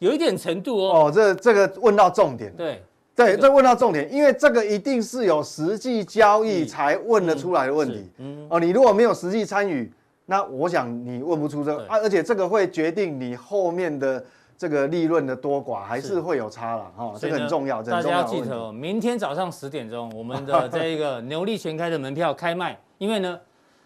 [0.01, 1.07] 有一点程度哦。
[1.07, 2.55] 哦，这这个问到重点。
[2.55, 2.85] 对
[3.17, 8.11] 对，这问到重点，因为这个一定是有实际交易才问得出来的问题。
[8.19, 8.47] 嗯。
[8.51, 9.93] 哦，你如果没有实际参与，
[10.27, 14.25] 那我想你问不出这个啊，而且这个会决定你后面的
[14.59, 17.15] 这个利润的多寡，还是会有差了哈。
[17.19, 23.39] 这个很重要，大家要记得哦，明天早上十点钟，我们的 这一个牛力全开的门票开卖，因为呢，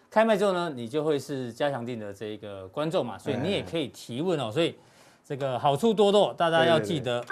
[0.09, 4.75] 开卖之后呢，你就会是加强定的这一个观众嘛，所以你也可以提问哦，所以。
[5.27, 7.23] 这个好处多多，大家要记得。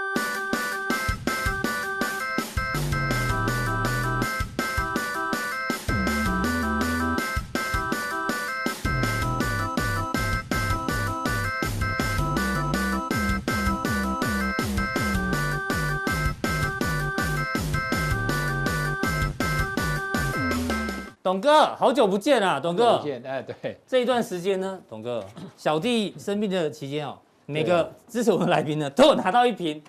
[21.28, 23.02] 董哥，好久不见啊，董哥。
[23.04, 23.78] 见，哎，对。
[23.86, 25.22] 这一段时间呢，董哥，
[25.58, 27.18] 小弟生病的期间哦。
[27.46, 29.84] 每个支持我们来宾呢，都有拿到一瓶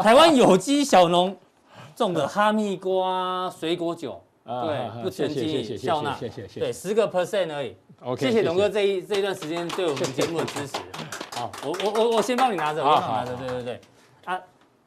[0.00, 1.36] 台湾有机小农
[1.96, 7.74] 种的哈密瓜水果酒，对，不成敬笑纳，谢谢谢谢，对，十个 percent 而已。
[8.04, 10.76] OK，谢谢董哥这一这一段时间对我们节目的支持。
[11.34, 13.80] 好，我我我我先帮你拿着，我帮你拿着，对对对。
[14.24, 14.40] 啊，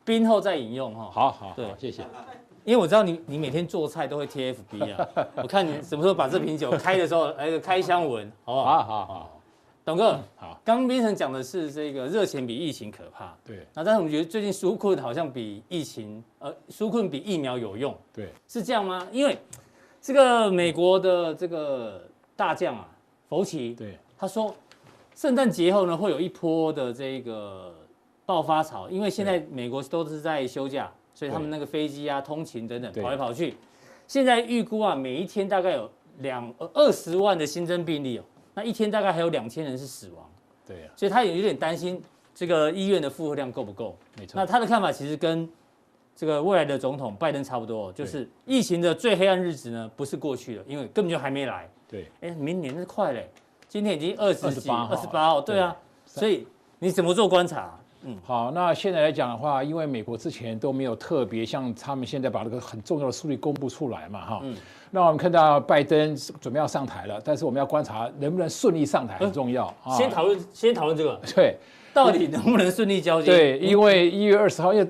[0.05, 1.09] 冰后再饮用哈。
[1.11, 2.03] 好好，对，谢谢。
[2.69, 5.07] 因为我知道你你每天做菜都会贴 FB 啊，
[5.41, 8.65] 我看你什么时候把这瓶酒开的时候来个开箱文，好不好？
[8.65, 9.41] 好好好。
[9.83, 10.61] 董哥，好。
[10.63, 13.65] 刚刚 Vincent 讲的是这个热钱比疫情可怕，对。
[13.73, 19.07] 那但是我们觉得最近纾困好像比疫情，呃，纾困比疫苗有用，对，是这样吗？
[19.11, 19.35] 因为
[19.99, 21.99] 这个美国的这个
[22.35, 22.87] 大将啊，
[23.27, 24.53] 福奇，对，他说
[25.15, 27.73] 圣诞节后呢会有一波的这个
[28.27, 33.57] 爆发潮，因为现在美国都是在休假，所以他们那个飞机啊、通勤等等跑来跑去，
[34.07, 38.23] 现在预估啊，每一天大概有两二十万的新增病例哦。
[38.53, 40.25] 那一天大概还有两千人是死亡，
[40.65, 42.01] 对啊，所以他也有点担心
[42.33, 43.97] 这个医院的负荷量够不够。
[44.17, 45.47] 没错，那他的看法其实跟
[46.15, 51.69] 这个未来的总统拜登差不多，就是疫情的最黑暗日子呢，不是过去了，因为根本就还没来。
[51.85, 53.29] 对，哎，明年是快嘞，
[53.67, 56.47] 今天已经二十几，二十八号，对啊，所以
[56.79, 57.77] 你怎么做观察？
[58.03, 64.55] 嗯，好，那现在来讲的话，因为美国之前都没有特别像他们现在把这个很重要的数据公布出来嘛，哈，嗯，
[64.91, 69.91] 那我们看到拜登准备要上台了，但是我们要观察能不能顺利上台很重要啊。
[69.97, 71.57] 先讨论，先讨论这个， 对，
[71.93, 73.27] 到底能不能顺利交接？
[73.27, 74.89] 对，因为一月二十号，因为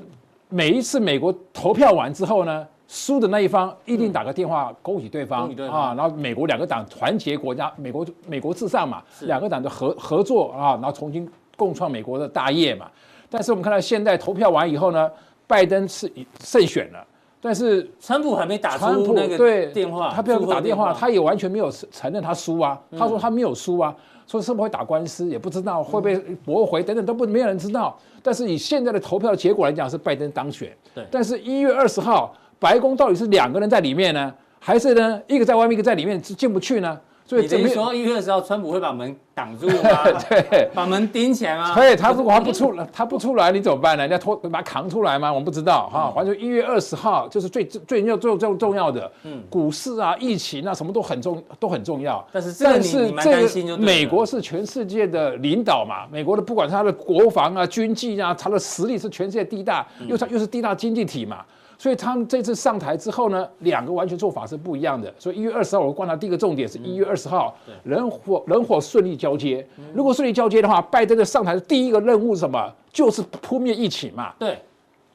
[0.49, 11.27] 每一次美国投票完之后呢，输的那一方一定打个电话恭喜对方，恭喜对方啊，然后美国两个党团结国家，美国美国至上嘛，两个党的合合作啊，然后重新。
[11.59, 12.87] 共创美国的大业嘛，
[13.29, 15.11] 但是我们看到现在投票完以后呢，
[15.45, 16.09] 拜登是
[16.41, 17.05] 胜选了，
[17.41, 23.93] 但是川普还没打出那个电话，他不要打电话，他也完全没有承认他输啊，他说他没有输啊，
[24.25, 36.99] 说是不是会打官司也不知道，会不会驳回等等都不没有人知道，但是以现在的投票结果来讲是拜登当选，对，但是一月二十号白宫到底是两个人在里面呢，还是呢一个在外面一个在里面进不去呢？
[37.29, 40.03] 所以等于说一月二十号，川普会把门挡住吗？
[40.27, 41.75] 对，把门钉起来吗？
[41.75, 44.07] 所以他如果他不出来，他不出来，你怎么办呢？
[44.07, 45.31] 你要拖把他扛出来吗？
[45.31, 46.11] 我们不知道哈。
[46.15, 52.27] 反正一月二十号就是最最要最最重要的，嗯，股市啊、疫情啊，什么都很重都很重要。
[52.31, 61.45] 但是但是这个美国是全世界的领导嘛，美国的不管他的国防啊、军纪啊，他的实力是全世界第一大，又他又是第一大经济体嘛。
[61.79, 65.11] 所以他们这次上台之后呢，两个完全做法是不一样的。
[65.17, 69.65] 所以一月二十号，我观察第一个重点是一月二十号，人火人火顺利交接。
[69.93, 72.71] 如果顺利交接的话，拜登的上台的第一个任务是什么？
[72.91, 74.33] 就是扑灭疫情嘛。
[74.37, 74.57] 对。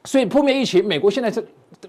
[0.05, 1.47] 所以扑灭疫情，美国现在是。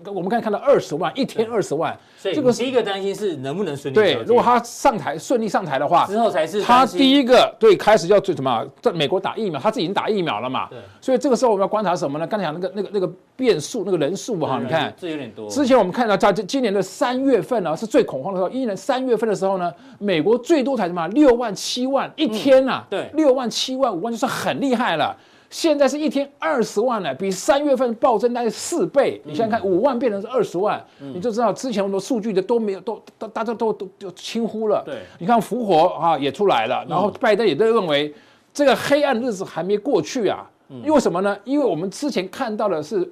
[0.08, 3.96] 我们刚才看到二十万一天二十万，所以这个第一个担心是能不能顺利。
[3.96, 8.66] 对，如果他上台顺利上台的话，之后才是他第一个对开始要最什么？
[8.82, 10.68] 在美国打疫苗，他自己已经打疫苗了嘛？
[10.70, 10.80] 对。
[11.02, 12.26] 所以这个时候我们要观察什么呢？
[12.26, 15.50] 刚才讲那个那个那个变数那个人数哈，你看这有点多。
[15.50, 22.84] 之前我们看到在今年的三月份呢是最恐慌的时候，一年三月份的时候呢，美国最多才什么六万七万一天呐？
[22.90, 25.16] 对，六万七万五万就是很厉害了。
[25.56, 29.22] 现在是一天二十万呢，比三月份暴增大概四倍。
[29.24, 34.84] 你想想看，五万变成是二十万，你就知道之前很多数据的都没有，都都大家都都都轻忽了。
[34.86, 38.14] 对，你看复活啊也出来了，然后拜登也都认为
[38.54, 40.46] 这个黑暗日子还没过去啊。
[40.84, 41.38] 因为什么呢？
[41.46, 43.10] 因为我们之前看到的是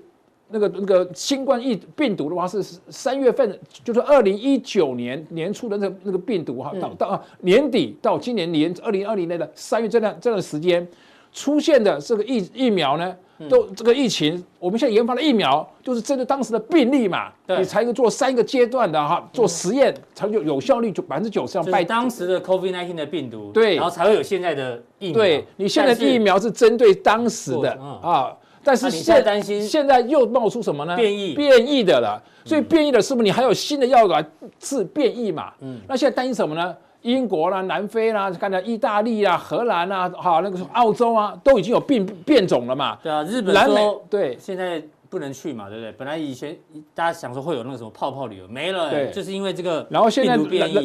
[0.49, 10.85] 那个那个新冠疫病毒的话是三月份，就是二零一九年年初的那个那个病毒哈，到到年底到今年年二零二零年的三月这段这段时间。
[11.33, 13.15] 出现的这个疫疫苗呢，
[13.49, 21.61] 都这个疫情，我们现在研发的疫苗就是针对当时的病例嘛，你才做三个阶段的哈，做实验才有有效率就百分之九十。
[21.63, 25.13] 拜当时的 COVID-19 的病毒，对，然后才会有现在的疫苗。
[25.13, 28.31] 对，你现在的疫苗是针对当时的啊，
[28.63, 30.95] 但是现在担心现在又冒出什么呢？
[30.95, 34.23] 变异变异的了，所以变异的是不是你还有新的药来
[34.59, 35.51] 治变异嘛？
[35.61, 36.75] 嗯，那现在担心什么呢？
[37.03, 42.97] 英国啦、南非啦、看到意大利啊、荷兰啊，好那个澳洲啊，都已经有变变种了嘛。
[43.01, 43.75] 对啊，日本南美
[44.09, 44.81] 对，现在。
[45.13, 45.91] 不能去嘛，对不对？
[45.91, 46.57] 本来以前
[46.95, 49.85] 大家想说会有那个什么泡泡旅游，没了，对，就是因为这个。
[49.91, 50.35] 然后现在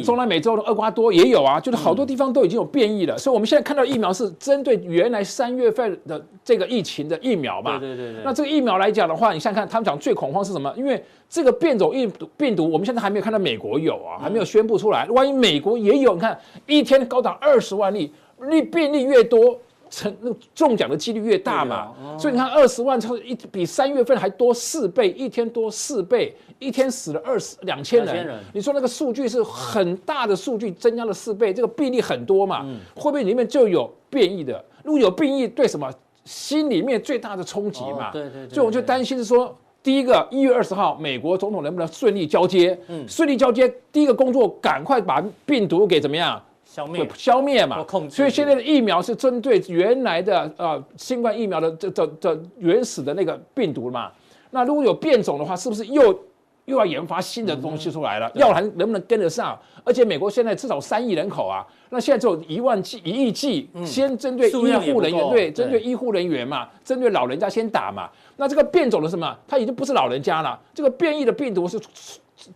[0.01, 7.79] 中南美洲的厄瓜多也有啊，就是好多地方都已经有变异了，所以我们现在看到疫苗是针对原来三月份的这个疫情的疫苗嘛。
[7.79, 8.23] 对对对对。
[8.23, 10.71] 那这个疫苗来讲的话，你想想看，他们讲最恐慌是什么？
[10.77, 15.07] 因为这个变种疫病毒，我们现在还没有看到美国有啊，还没有宣布出来。
[15.07, 18.13] 万一美国也有，你看一天高达二十万例，
[18.49, 19.59] 例病例越多。
[19.89, 28.39] 成那中奖的几率越大嘛，所以你看二十万超一比三月份还多四倍，一天多四倍，一天死了二十两千人。
[28.53, 34.63] 你说那个数据是很大的数据，增加了四倍，这个病例很多嘛，会不会里面就有变异的？
[34.83, 35.91] 如果有变异，对什么
[36.23, 38.11] 心里面最大的冲击嘛？
[38.11, 38.47] 对对。
[38.49, 42.77] 所以我就担心是说，第一个一月二十号，美国总统能不能顺利交接？
[42.87, 46.41] 嗯，顺利交接，第一个工作赶快把病毒给怎么样？
[46.69, 54.11] 消灭消灭嘛，所以现在的疫苗是针对原来的呃新冠疫苗的这这这原始的那个病毒嘛。
[54.51, 56.03] 那如果有变种的话，是不是又
[56.65, 58.31] 又要研发新的东西出来了？
[58.35, 59.59] 药还能不能跟得上？
[59.83, 68.07] 而且美国现在至少三亿人口啊，那现在只有一万剂一亿剂，先针对医护人员，对，针对医护人员嘛，针对老人家先打嘛。
[68.37, 69.35] 那这个变种的什么？
[69.47, 71.79] 它已经不是老人家了，这个变异的病毒是。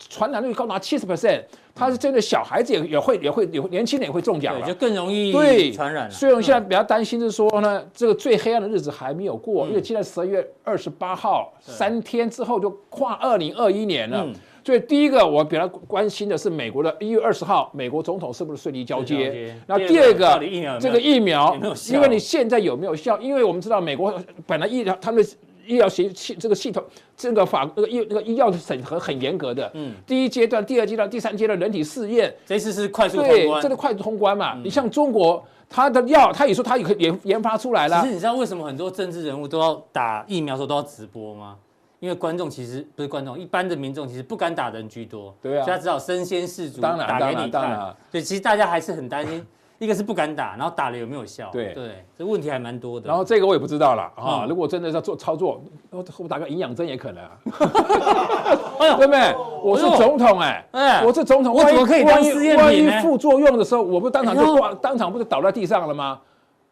[0.10, 1.44] 传染率高达七十 percent，
[1.76, 6.12] 它是针对小孩子也也会也会有年轻人也会中奖了，就更容易对传染了。
[6.12, 14.28] 所以我们现在比较担心是说呢，这个最黑暗的日子还没有过，因为现在十二月二十八号，三天之后就跨二零二一年了。
[14.64, 19.54] 所以第一个我比较关心的是美国的一月二十号，美国总统是不是顺利交接？
[19.66, 20.40] 然后第二个，
[20.80, 21.58] 这个疫苗，
[21.92, 23.20] 因为你现在有没有效？
[23.20, 24.14] 因为我们知道美国
[24.46, 25.26] 本来疫疗他们。
[25.66, 26.84] 医疗系系这个系统，
[27.16, 29.70] 这个法那个医那个医药审核很严格的。
[29.74, 29.94] 嗯。
[30.06, 33.38] 第一阶段、第二阶段、第三阶段人体试验，这次是快速通关。
[33.38, 34.56] 对，这个快速通关嘛。
[34.64, 38.02] 你像中国，它的药，他也说他也研研发出来了。
[38.02, 41.56] 其实你知道为什么很多政治人物都要打疫苗的时候都要直播吗？
[42.00, 45.34] 因为观众其实不是观众，一般的民众其实不敢打的人居多。
[45.42, 45.64] 对啊。
[45.64, 47.96] 所以他只好身先士卒，打给你看。
[48.12, 49.46] 对，其实大家还是很担心。
[49.80, 51.50] 一个是不敢打，然后打了有没有效？
[51.52, 53.08] 对对，这问题还蛮多的。
[53.08, 54.46] 然后这个我也不知道了啊。
[54.48, 57.32] 如果真的要做操作，我打个营养针也可能啊。
[58.98, 59.34] 对不对？
[59.64, 62.64] 我是总统哎，哎，我是总统，我怎么可以当试验品呢？
[62.64, 66.20] 万一副作用的时候，我不当场就挂，当场不就倒在地上了吗？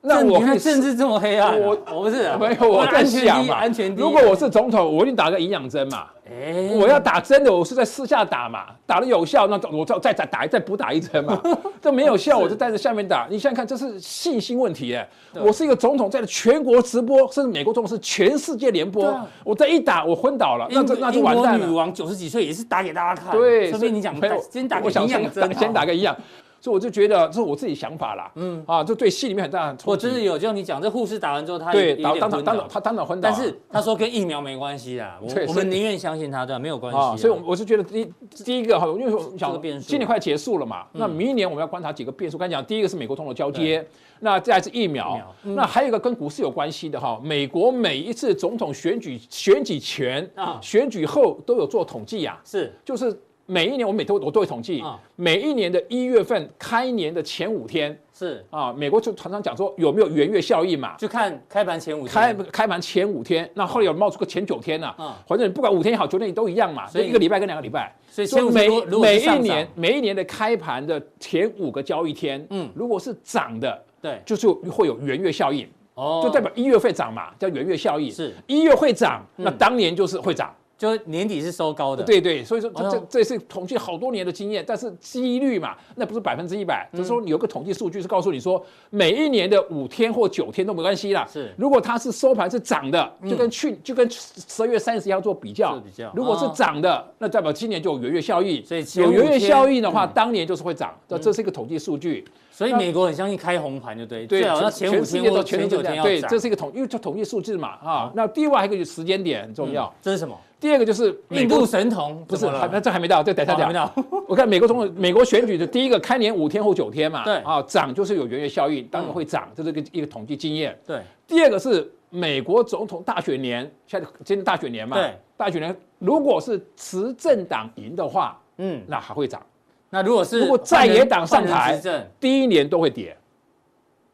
[0.04, 3.56] 那我看政治这么黑暗，我我不是没有我在想嘛。
[3.56, 6.06] 安全第一如果我是总统，我一定打个营养针嘛。
[6.26, 11.40] 哎，我要打针的，我是在私下打嘛，打了有效，那我再再打再补打一针嘛。
[11.80, 13.28] 这没有效， 我就在这下面打。
[13.30, 15.08] 你想想看，这是信心问题哎。
[15.36, 19.16] 我是一个总统，在全国直播，甚至美国总统是全世界联播。
[19.44, 21.68] 我再一打，我昏倒了，那这那就完蛋了。
[21.68, 23.38] 女王九十几岁也是打给大家看。
[23.38, 24.16] 对，所以你讲？
[24.50, 26.16] 先打个营养针，先打个营养。
[26.62, 28.32] 所以我就觉得这是我自己想法啦。
[28.36, 29.90] 嗯啊，这对心里面很大的冲击。
[29.90, 35.20] 我真的有，就像你讲，这护士打完之后，他对当场当场他当场昏倒，但是他说跟疫苗没关系啦。
[35.20, 37.22] 我 我们宁愿相信他，对，没有关系。
[37.22, 38.14] 所以我我是觉得第
[38.46, 42.38] 第一个哈，因为我想今年快结束了嘛，那明年我们要观察几个变数。
[42.38, 43.84] 刚才讲第一个是美国通的交接，
[44.20, 53.20] 那再来是疫苗，那还有一个跟股市有关系的哈，美国每一次总统选举选举前啊，选举后都有做统计呀，是就是。
[53.52, 54.82] 每一年我每都我都会统计，
[55.18, 58.42] 每一年的一月份开年的前五天是。
[58.50, 64.96] 啊，美国就常常讲说有没有元月效应嘛，就看开盘前五天，开开盘前五天，那后来有冒出个前九天呐，
[65.28, 78.34] 反正不管五天也好，九天也都一样嘛，所以一个礼拜跟两个礼拜，所以每每一年每一年的开盘的前五个交易天，嗯，如果是涨的，对，就是会有元月效应，哦，就代表一月会涨嘛，叫元月效应，是。
[78.48, 80.56] 一月会涨，那当年就是会涨。
[80.82, 91.28] 就年底是收高的，对对，所以说这这这是统计好多年的经验，但是几率嘛，那不是百分之一百，就是说你有个统计数据是告诉你说，每一年的五天或九天都没关系啦。
[91.32, 102.26] 是，如果它是收盘是涨的，就跟去就跟十二月三十一号做比较，比较，如果是涨的，那代表今年就有元月效应，所以有元月效应的话，当年就是会涨，这这是一个统计数据。
[102.52, 110.36] 所以美国很相信开红盘就对，对，那前五天或前九天，对，这是一个统，因为它统计数字嘛，啊，那另外一个就是时间点很重要，这是什么？
[110.62, 113.92] 第二个就是印度神童，不是，还那这还没到，这等一下讲。
[114.30, 120.78] 我看美国总统美国选举的第一个开年五天或九天嘛，对啊，涨就是有元月效应，当然会涨，这是一个一个统计经验。
[120.86, 129.44] 对，第二个是美国总统大选年，现在今天大选年嘛，对，大选年如果是执政党赢的话，嗯，那还会涨。
[129.90, 131.82] 那如果是如果在野党上台，
[132.20, 133.18] 第一年都会跌。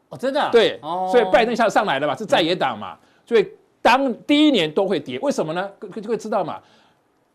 [0.08, 0.48] 哦，真的？
[0.50, 2.96] 对，哦所以拜登一下上来了嘛，是在野党嘛，
[3.26, 3.46] 所以。
[3.88, 5.66] 当第一年都会跌，为什么呢？
[5.78, 6.60] 各各位知道嘛？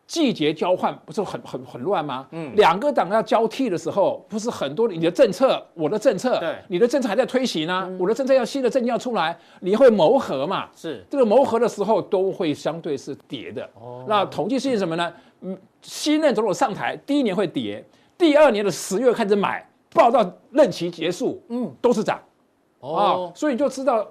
[0.05, 2.27] 季节交换不是很很很乱吗？
[2.29, 10.69] 嗯，两个党要交替的时候，不是很多你的政策，我的政策，对，你的政策还在推行呢，我的政策要新的政见要出来，你会磨合嘛？
[10.75, 13.67] 是这个磨合的时候都会相对是跌的。
[13.81, 15.11] 哦，那统计是什么呢？
[15.41, 17.83] 嗯，新任总统上台第一年会跌，
[18.15, 22.21] 第二年的十月开始买，报到任期结束，嗯，都是涨。
[22.81, 24.07] 哦，所以你就知道。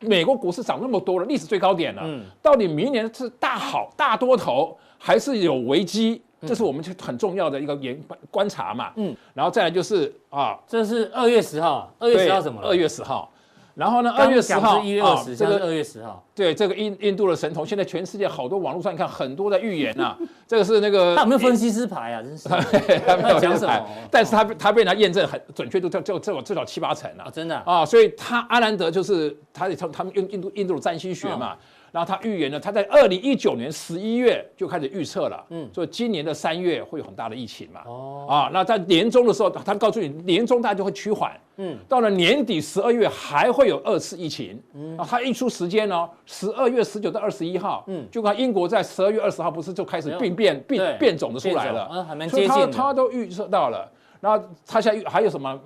[0.00, 2.02] 美国股市涨那么多了，历史最高点了。
[2.04, 6.22] 嗯，到底明年是大好大多头，还是有危机？
[6.46, 8.92] 这是我们很重要的一个研观察嘛。
[8.96, 12.60] 嗯，然后再来就是啊，这是二月十号，二月十号什么？
[12.62, 13.30] 二月十号。
[13.78, 14.10] 然后呢？
[14.10, 16.20] 二月十号，一月二十，这个二月十号。
[16.34, 20.16] 对，这个印印度的神童，现在全世界好多网络上你看很多的预言呐。
[20.48, 22.20] 这个是那个他有没有分析师牌啊？
[22.20, 23.86] 真是，他 没有讲什么？
[24.10, 27.30] 但是他他被人家验证很准确度，就就就至少七八成啊。
[27.32, 31.56] 真的啊，所以他阿兰德就是他他他们用印度印度的占星学嘛。
[31.90, 55.58] 然后他预言呢，他在二零一九年十一月就开始预测了，嗯，所以今年的三月会有很大的疫情嘛，哦，啊，那在年终的时候，他告诉你年终大家就会趋缓，嗯，到了年底十二月还会有二次疫情，嗯，啊，他一出时间呢，十二月十九到二十一号，嗯，就看英国在十二月二十号不是就开始病变变变种的出来了，嗯，还蛮接近的，所以他他都预测到了，然后他现在还有什么？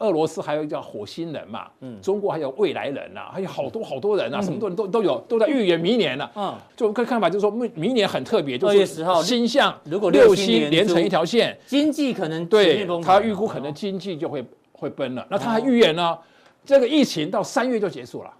[0.00, 6.30] 俄罗斯还有一个叫火星人嘛，嗯，中国还有未来人呐，还有好多好多人呐，什么多人都都有，都在预言明年了。
[6.34, 15.26] 嗯，就个看法就是说，明明年很特别，就是二月十号星象，如果六星连成一条线，经济可能对，他预估可能经济就会会崩了。
[15.30, 16.18] 那他还预言呢，
[16.64, 18.30] 这个疫情到三月就结束了，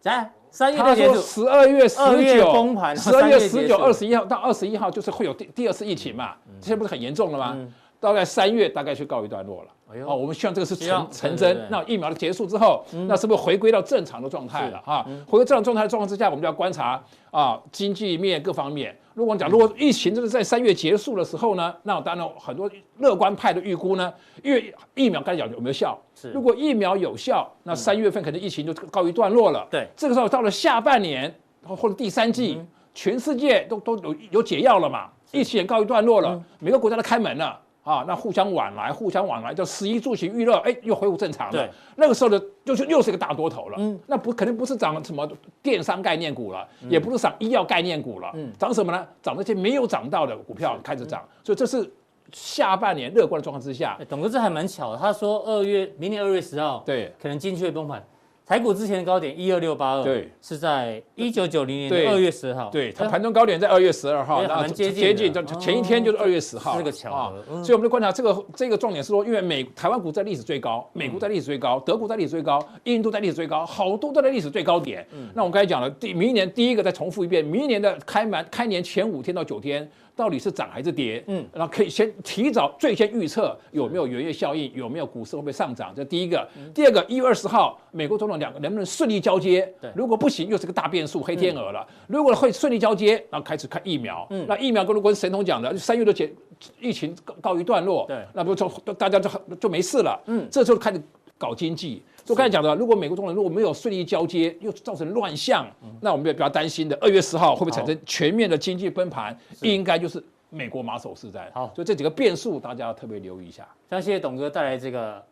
[0.00, 0.30] 在？
[0.50, 1.96] 三月就结束，十二月十
[2.38, 7.58] 九崩盘，十二月十九、二十一号到二十一号就是会有第第二次疫情嘛，这些不是很严重了吗？
[8.00, 9.68] 大概三月大概就告一段落了。
[10.06, 11.66] 哦，我们希望这个是成成真。
[11.70, 14.78] 那疫苗的结束之后，那是不是回归到正常的状态了？
[14.84, 18.94] 哈，回归正常状态的状况之下，我们就要观察啊，经济面各方面。
[19.14, 24.12] 如果讲，如果疫情真的在三月结束的时候呢，那当然很多乐观派的预估呢，
[24.44, 25.98] 因为疫苗该讲有没有效？
[26.14, 26.30] 是。
[26.32, 29.66] 如果疫苗有效，那三月份可能疫情就告一段落了。
[29.70, 29.88] 对。
[29.96, 31.34] 这个时候到了下半年
[31.66, 32.60] 或者第三季，
[32.92, 35.08] 全世界都都有有解药了嘛？
[35.32, 37.58] 疫情也告一段落了，每个国家都开门了。
[37.88, 41.52] 啊，那互相往来，互相往来，就食衣住行娱乐，哎，又恢复正常了。
[41.52, 43.76] 对，那个时候的，就是又是一个大多头了。
[43.78, 45.26] 嗯，那不肯定不是涨什么
[45.62, 48.30] 电商概念股了，嗯、也不是涨医药概念股了。
[48.34, 49.06] 嗯，涨什么呢？
[49.22, 51.22] 涨那些没有涨到的股票开始涨。
[51.22, 51.90] 嗯、所以这是
[52.30, 53.98] 下半年乐观的状况之下。
[54.06, 58.04] 董哥这还蛮巧的，他说二月明年二月十号，对，可能进去会崩盘。
[58.48, 67.62] 台股之前的高点一二六八二，对，是在一九九零年的二月十号，对，它盘中高点在二月十二号，蛮接近，接近，前一天就是二月十号，是个巧合。
[67.62, 75.06] 所以我们就观察这个这个重点是说，因为美台湾股在历史最高，美股在历史最高，德国在历史最高，印度在历史最高，好多都在历史最高点。
[75.34, 79.86] 那我刚才讲了，第明年第一个再重复一遍，明年的开盘开年前五天到九天。
[80.18, 81.22] 到底是涨还是跌？
[81.28, 85.94] 嗯，然后可以先提早最先预测有没有元月效应，有没有股市会不会上涨？
[85.94, 86.44] 这第一个。
[86.74, 89.72] 第二个，一月二十号美国总统两个能不能顺利交接？
[89.80, 91.86] 对，如果不行，又是个大变数，黑天鹅了。
[92.08, 94.26] 如果会顺利交接，然后开始看疫苗。
[94.30, 96.32] 嗯，那疫苗跟如果是神童讲的，三月的解
[96.80, 98.04] 疫情告告一段落。
[98.08, 100.20] 对，那不就大家就就没事了。
[100.26, 101.00] 嗯，这时候开始
[101.38, 102.02] 搞经济。
[102.28, 106.94] 就刚才讲的，如果美国总统如果没有顺利交接，又造成乱象，嗯、那我们也比较担心的。
[107.00, 109.34] 二月十号会不会产生全面的经济崩盘？
[109.62, 111.50] 应该就是美国马首是瞻。
[111.54, 113.66] 好，所以这几个变数大家要特别留意一下。
[113.88, 115.24] 非常谢谢董哥带来这个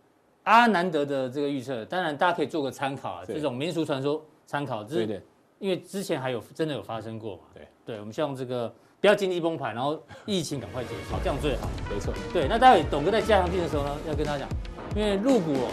[0.44, 4.82] 阿南德的这个预测，当然大家可以做个参考啊，这种民俗传说参考。
[4.82, 5.20] 对对，
[5.58, 7.42] 因为之前还有真的有发生过嘛。
[7.52, 8.72] 对对，我们希望这个
[9.02, 11.68] 不要经济崩盘，然后疫情赶快结束，这样最好。
[11.92, 12.14] 没错。
[12.32, 14.48] 对，那待会董哥在加强錠的时候呢，要跟大家讲。
[14.96, 15.68] 因为入股哦，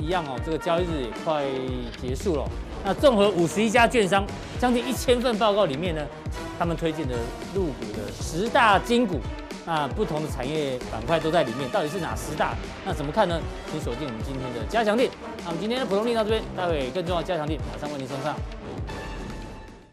[0.00, 1.44] 一一样哦，这个交易日也快
[2.02, 2.44] 结束了。
[2.84, 4.26] 那综合五十一家券商
[4.58, 6.02] 将近一千份报告里面呢，
[6.58, 7.14] 他们推荐的
[7.54, 9.20] 入股的十大金股，
[9.64, 12.56] 那不同的产业板块都在里面，到底是哪十大？
[12.84, 13.40] 那怎么看呢？
[13.70, 15.08] 请锁定我们今天的加强店。
[15.44, 18.34] 那我们今天的普通力到这边，待会更重要的加强店马上为您送上。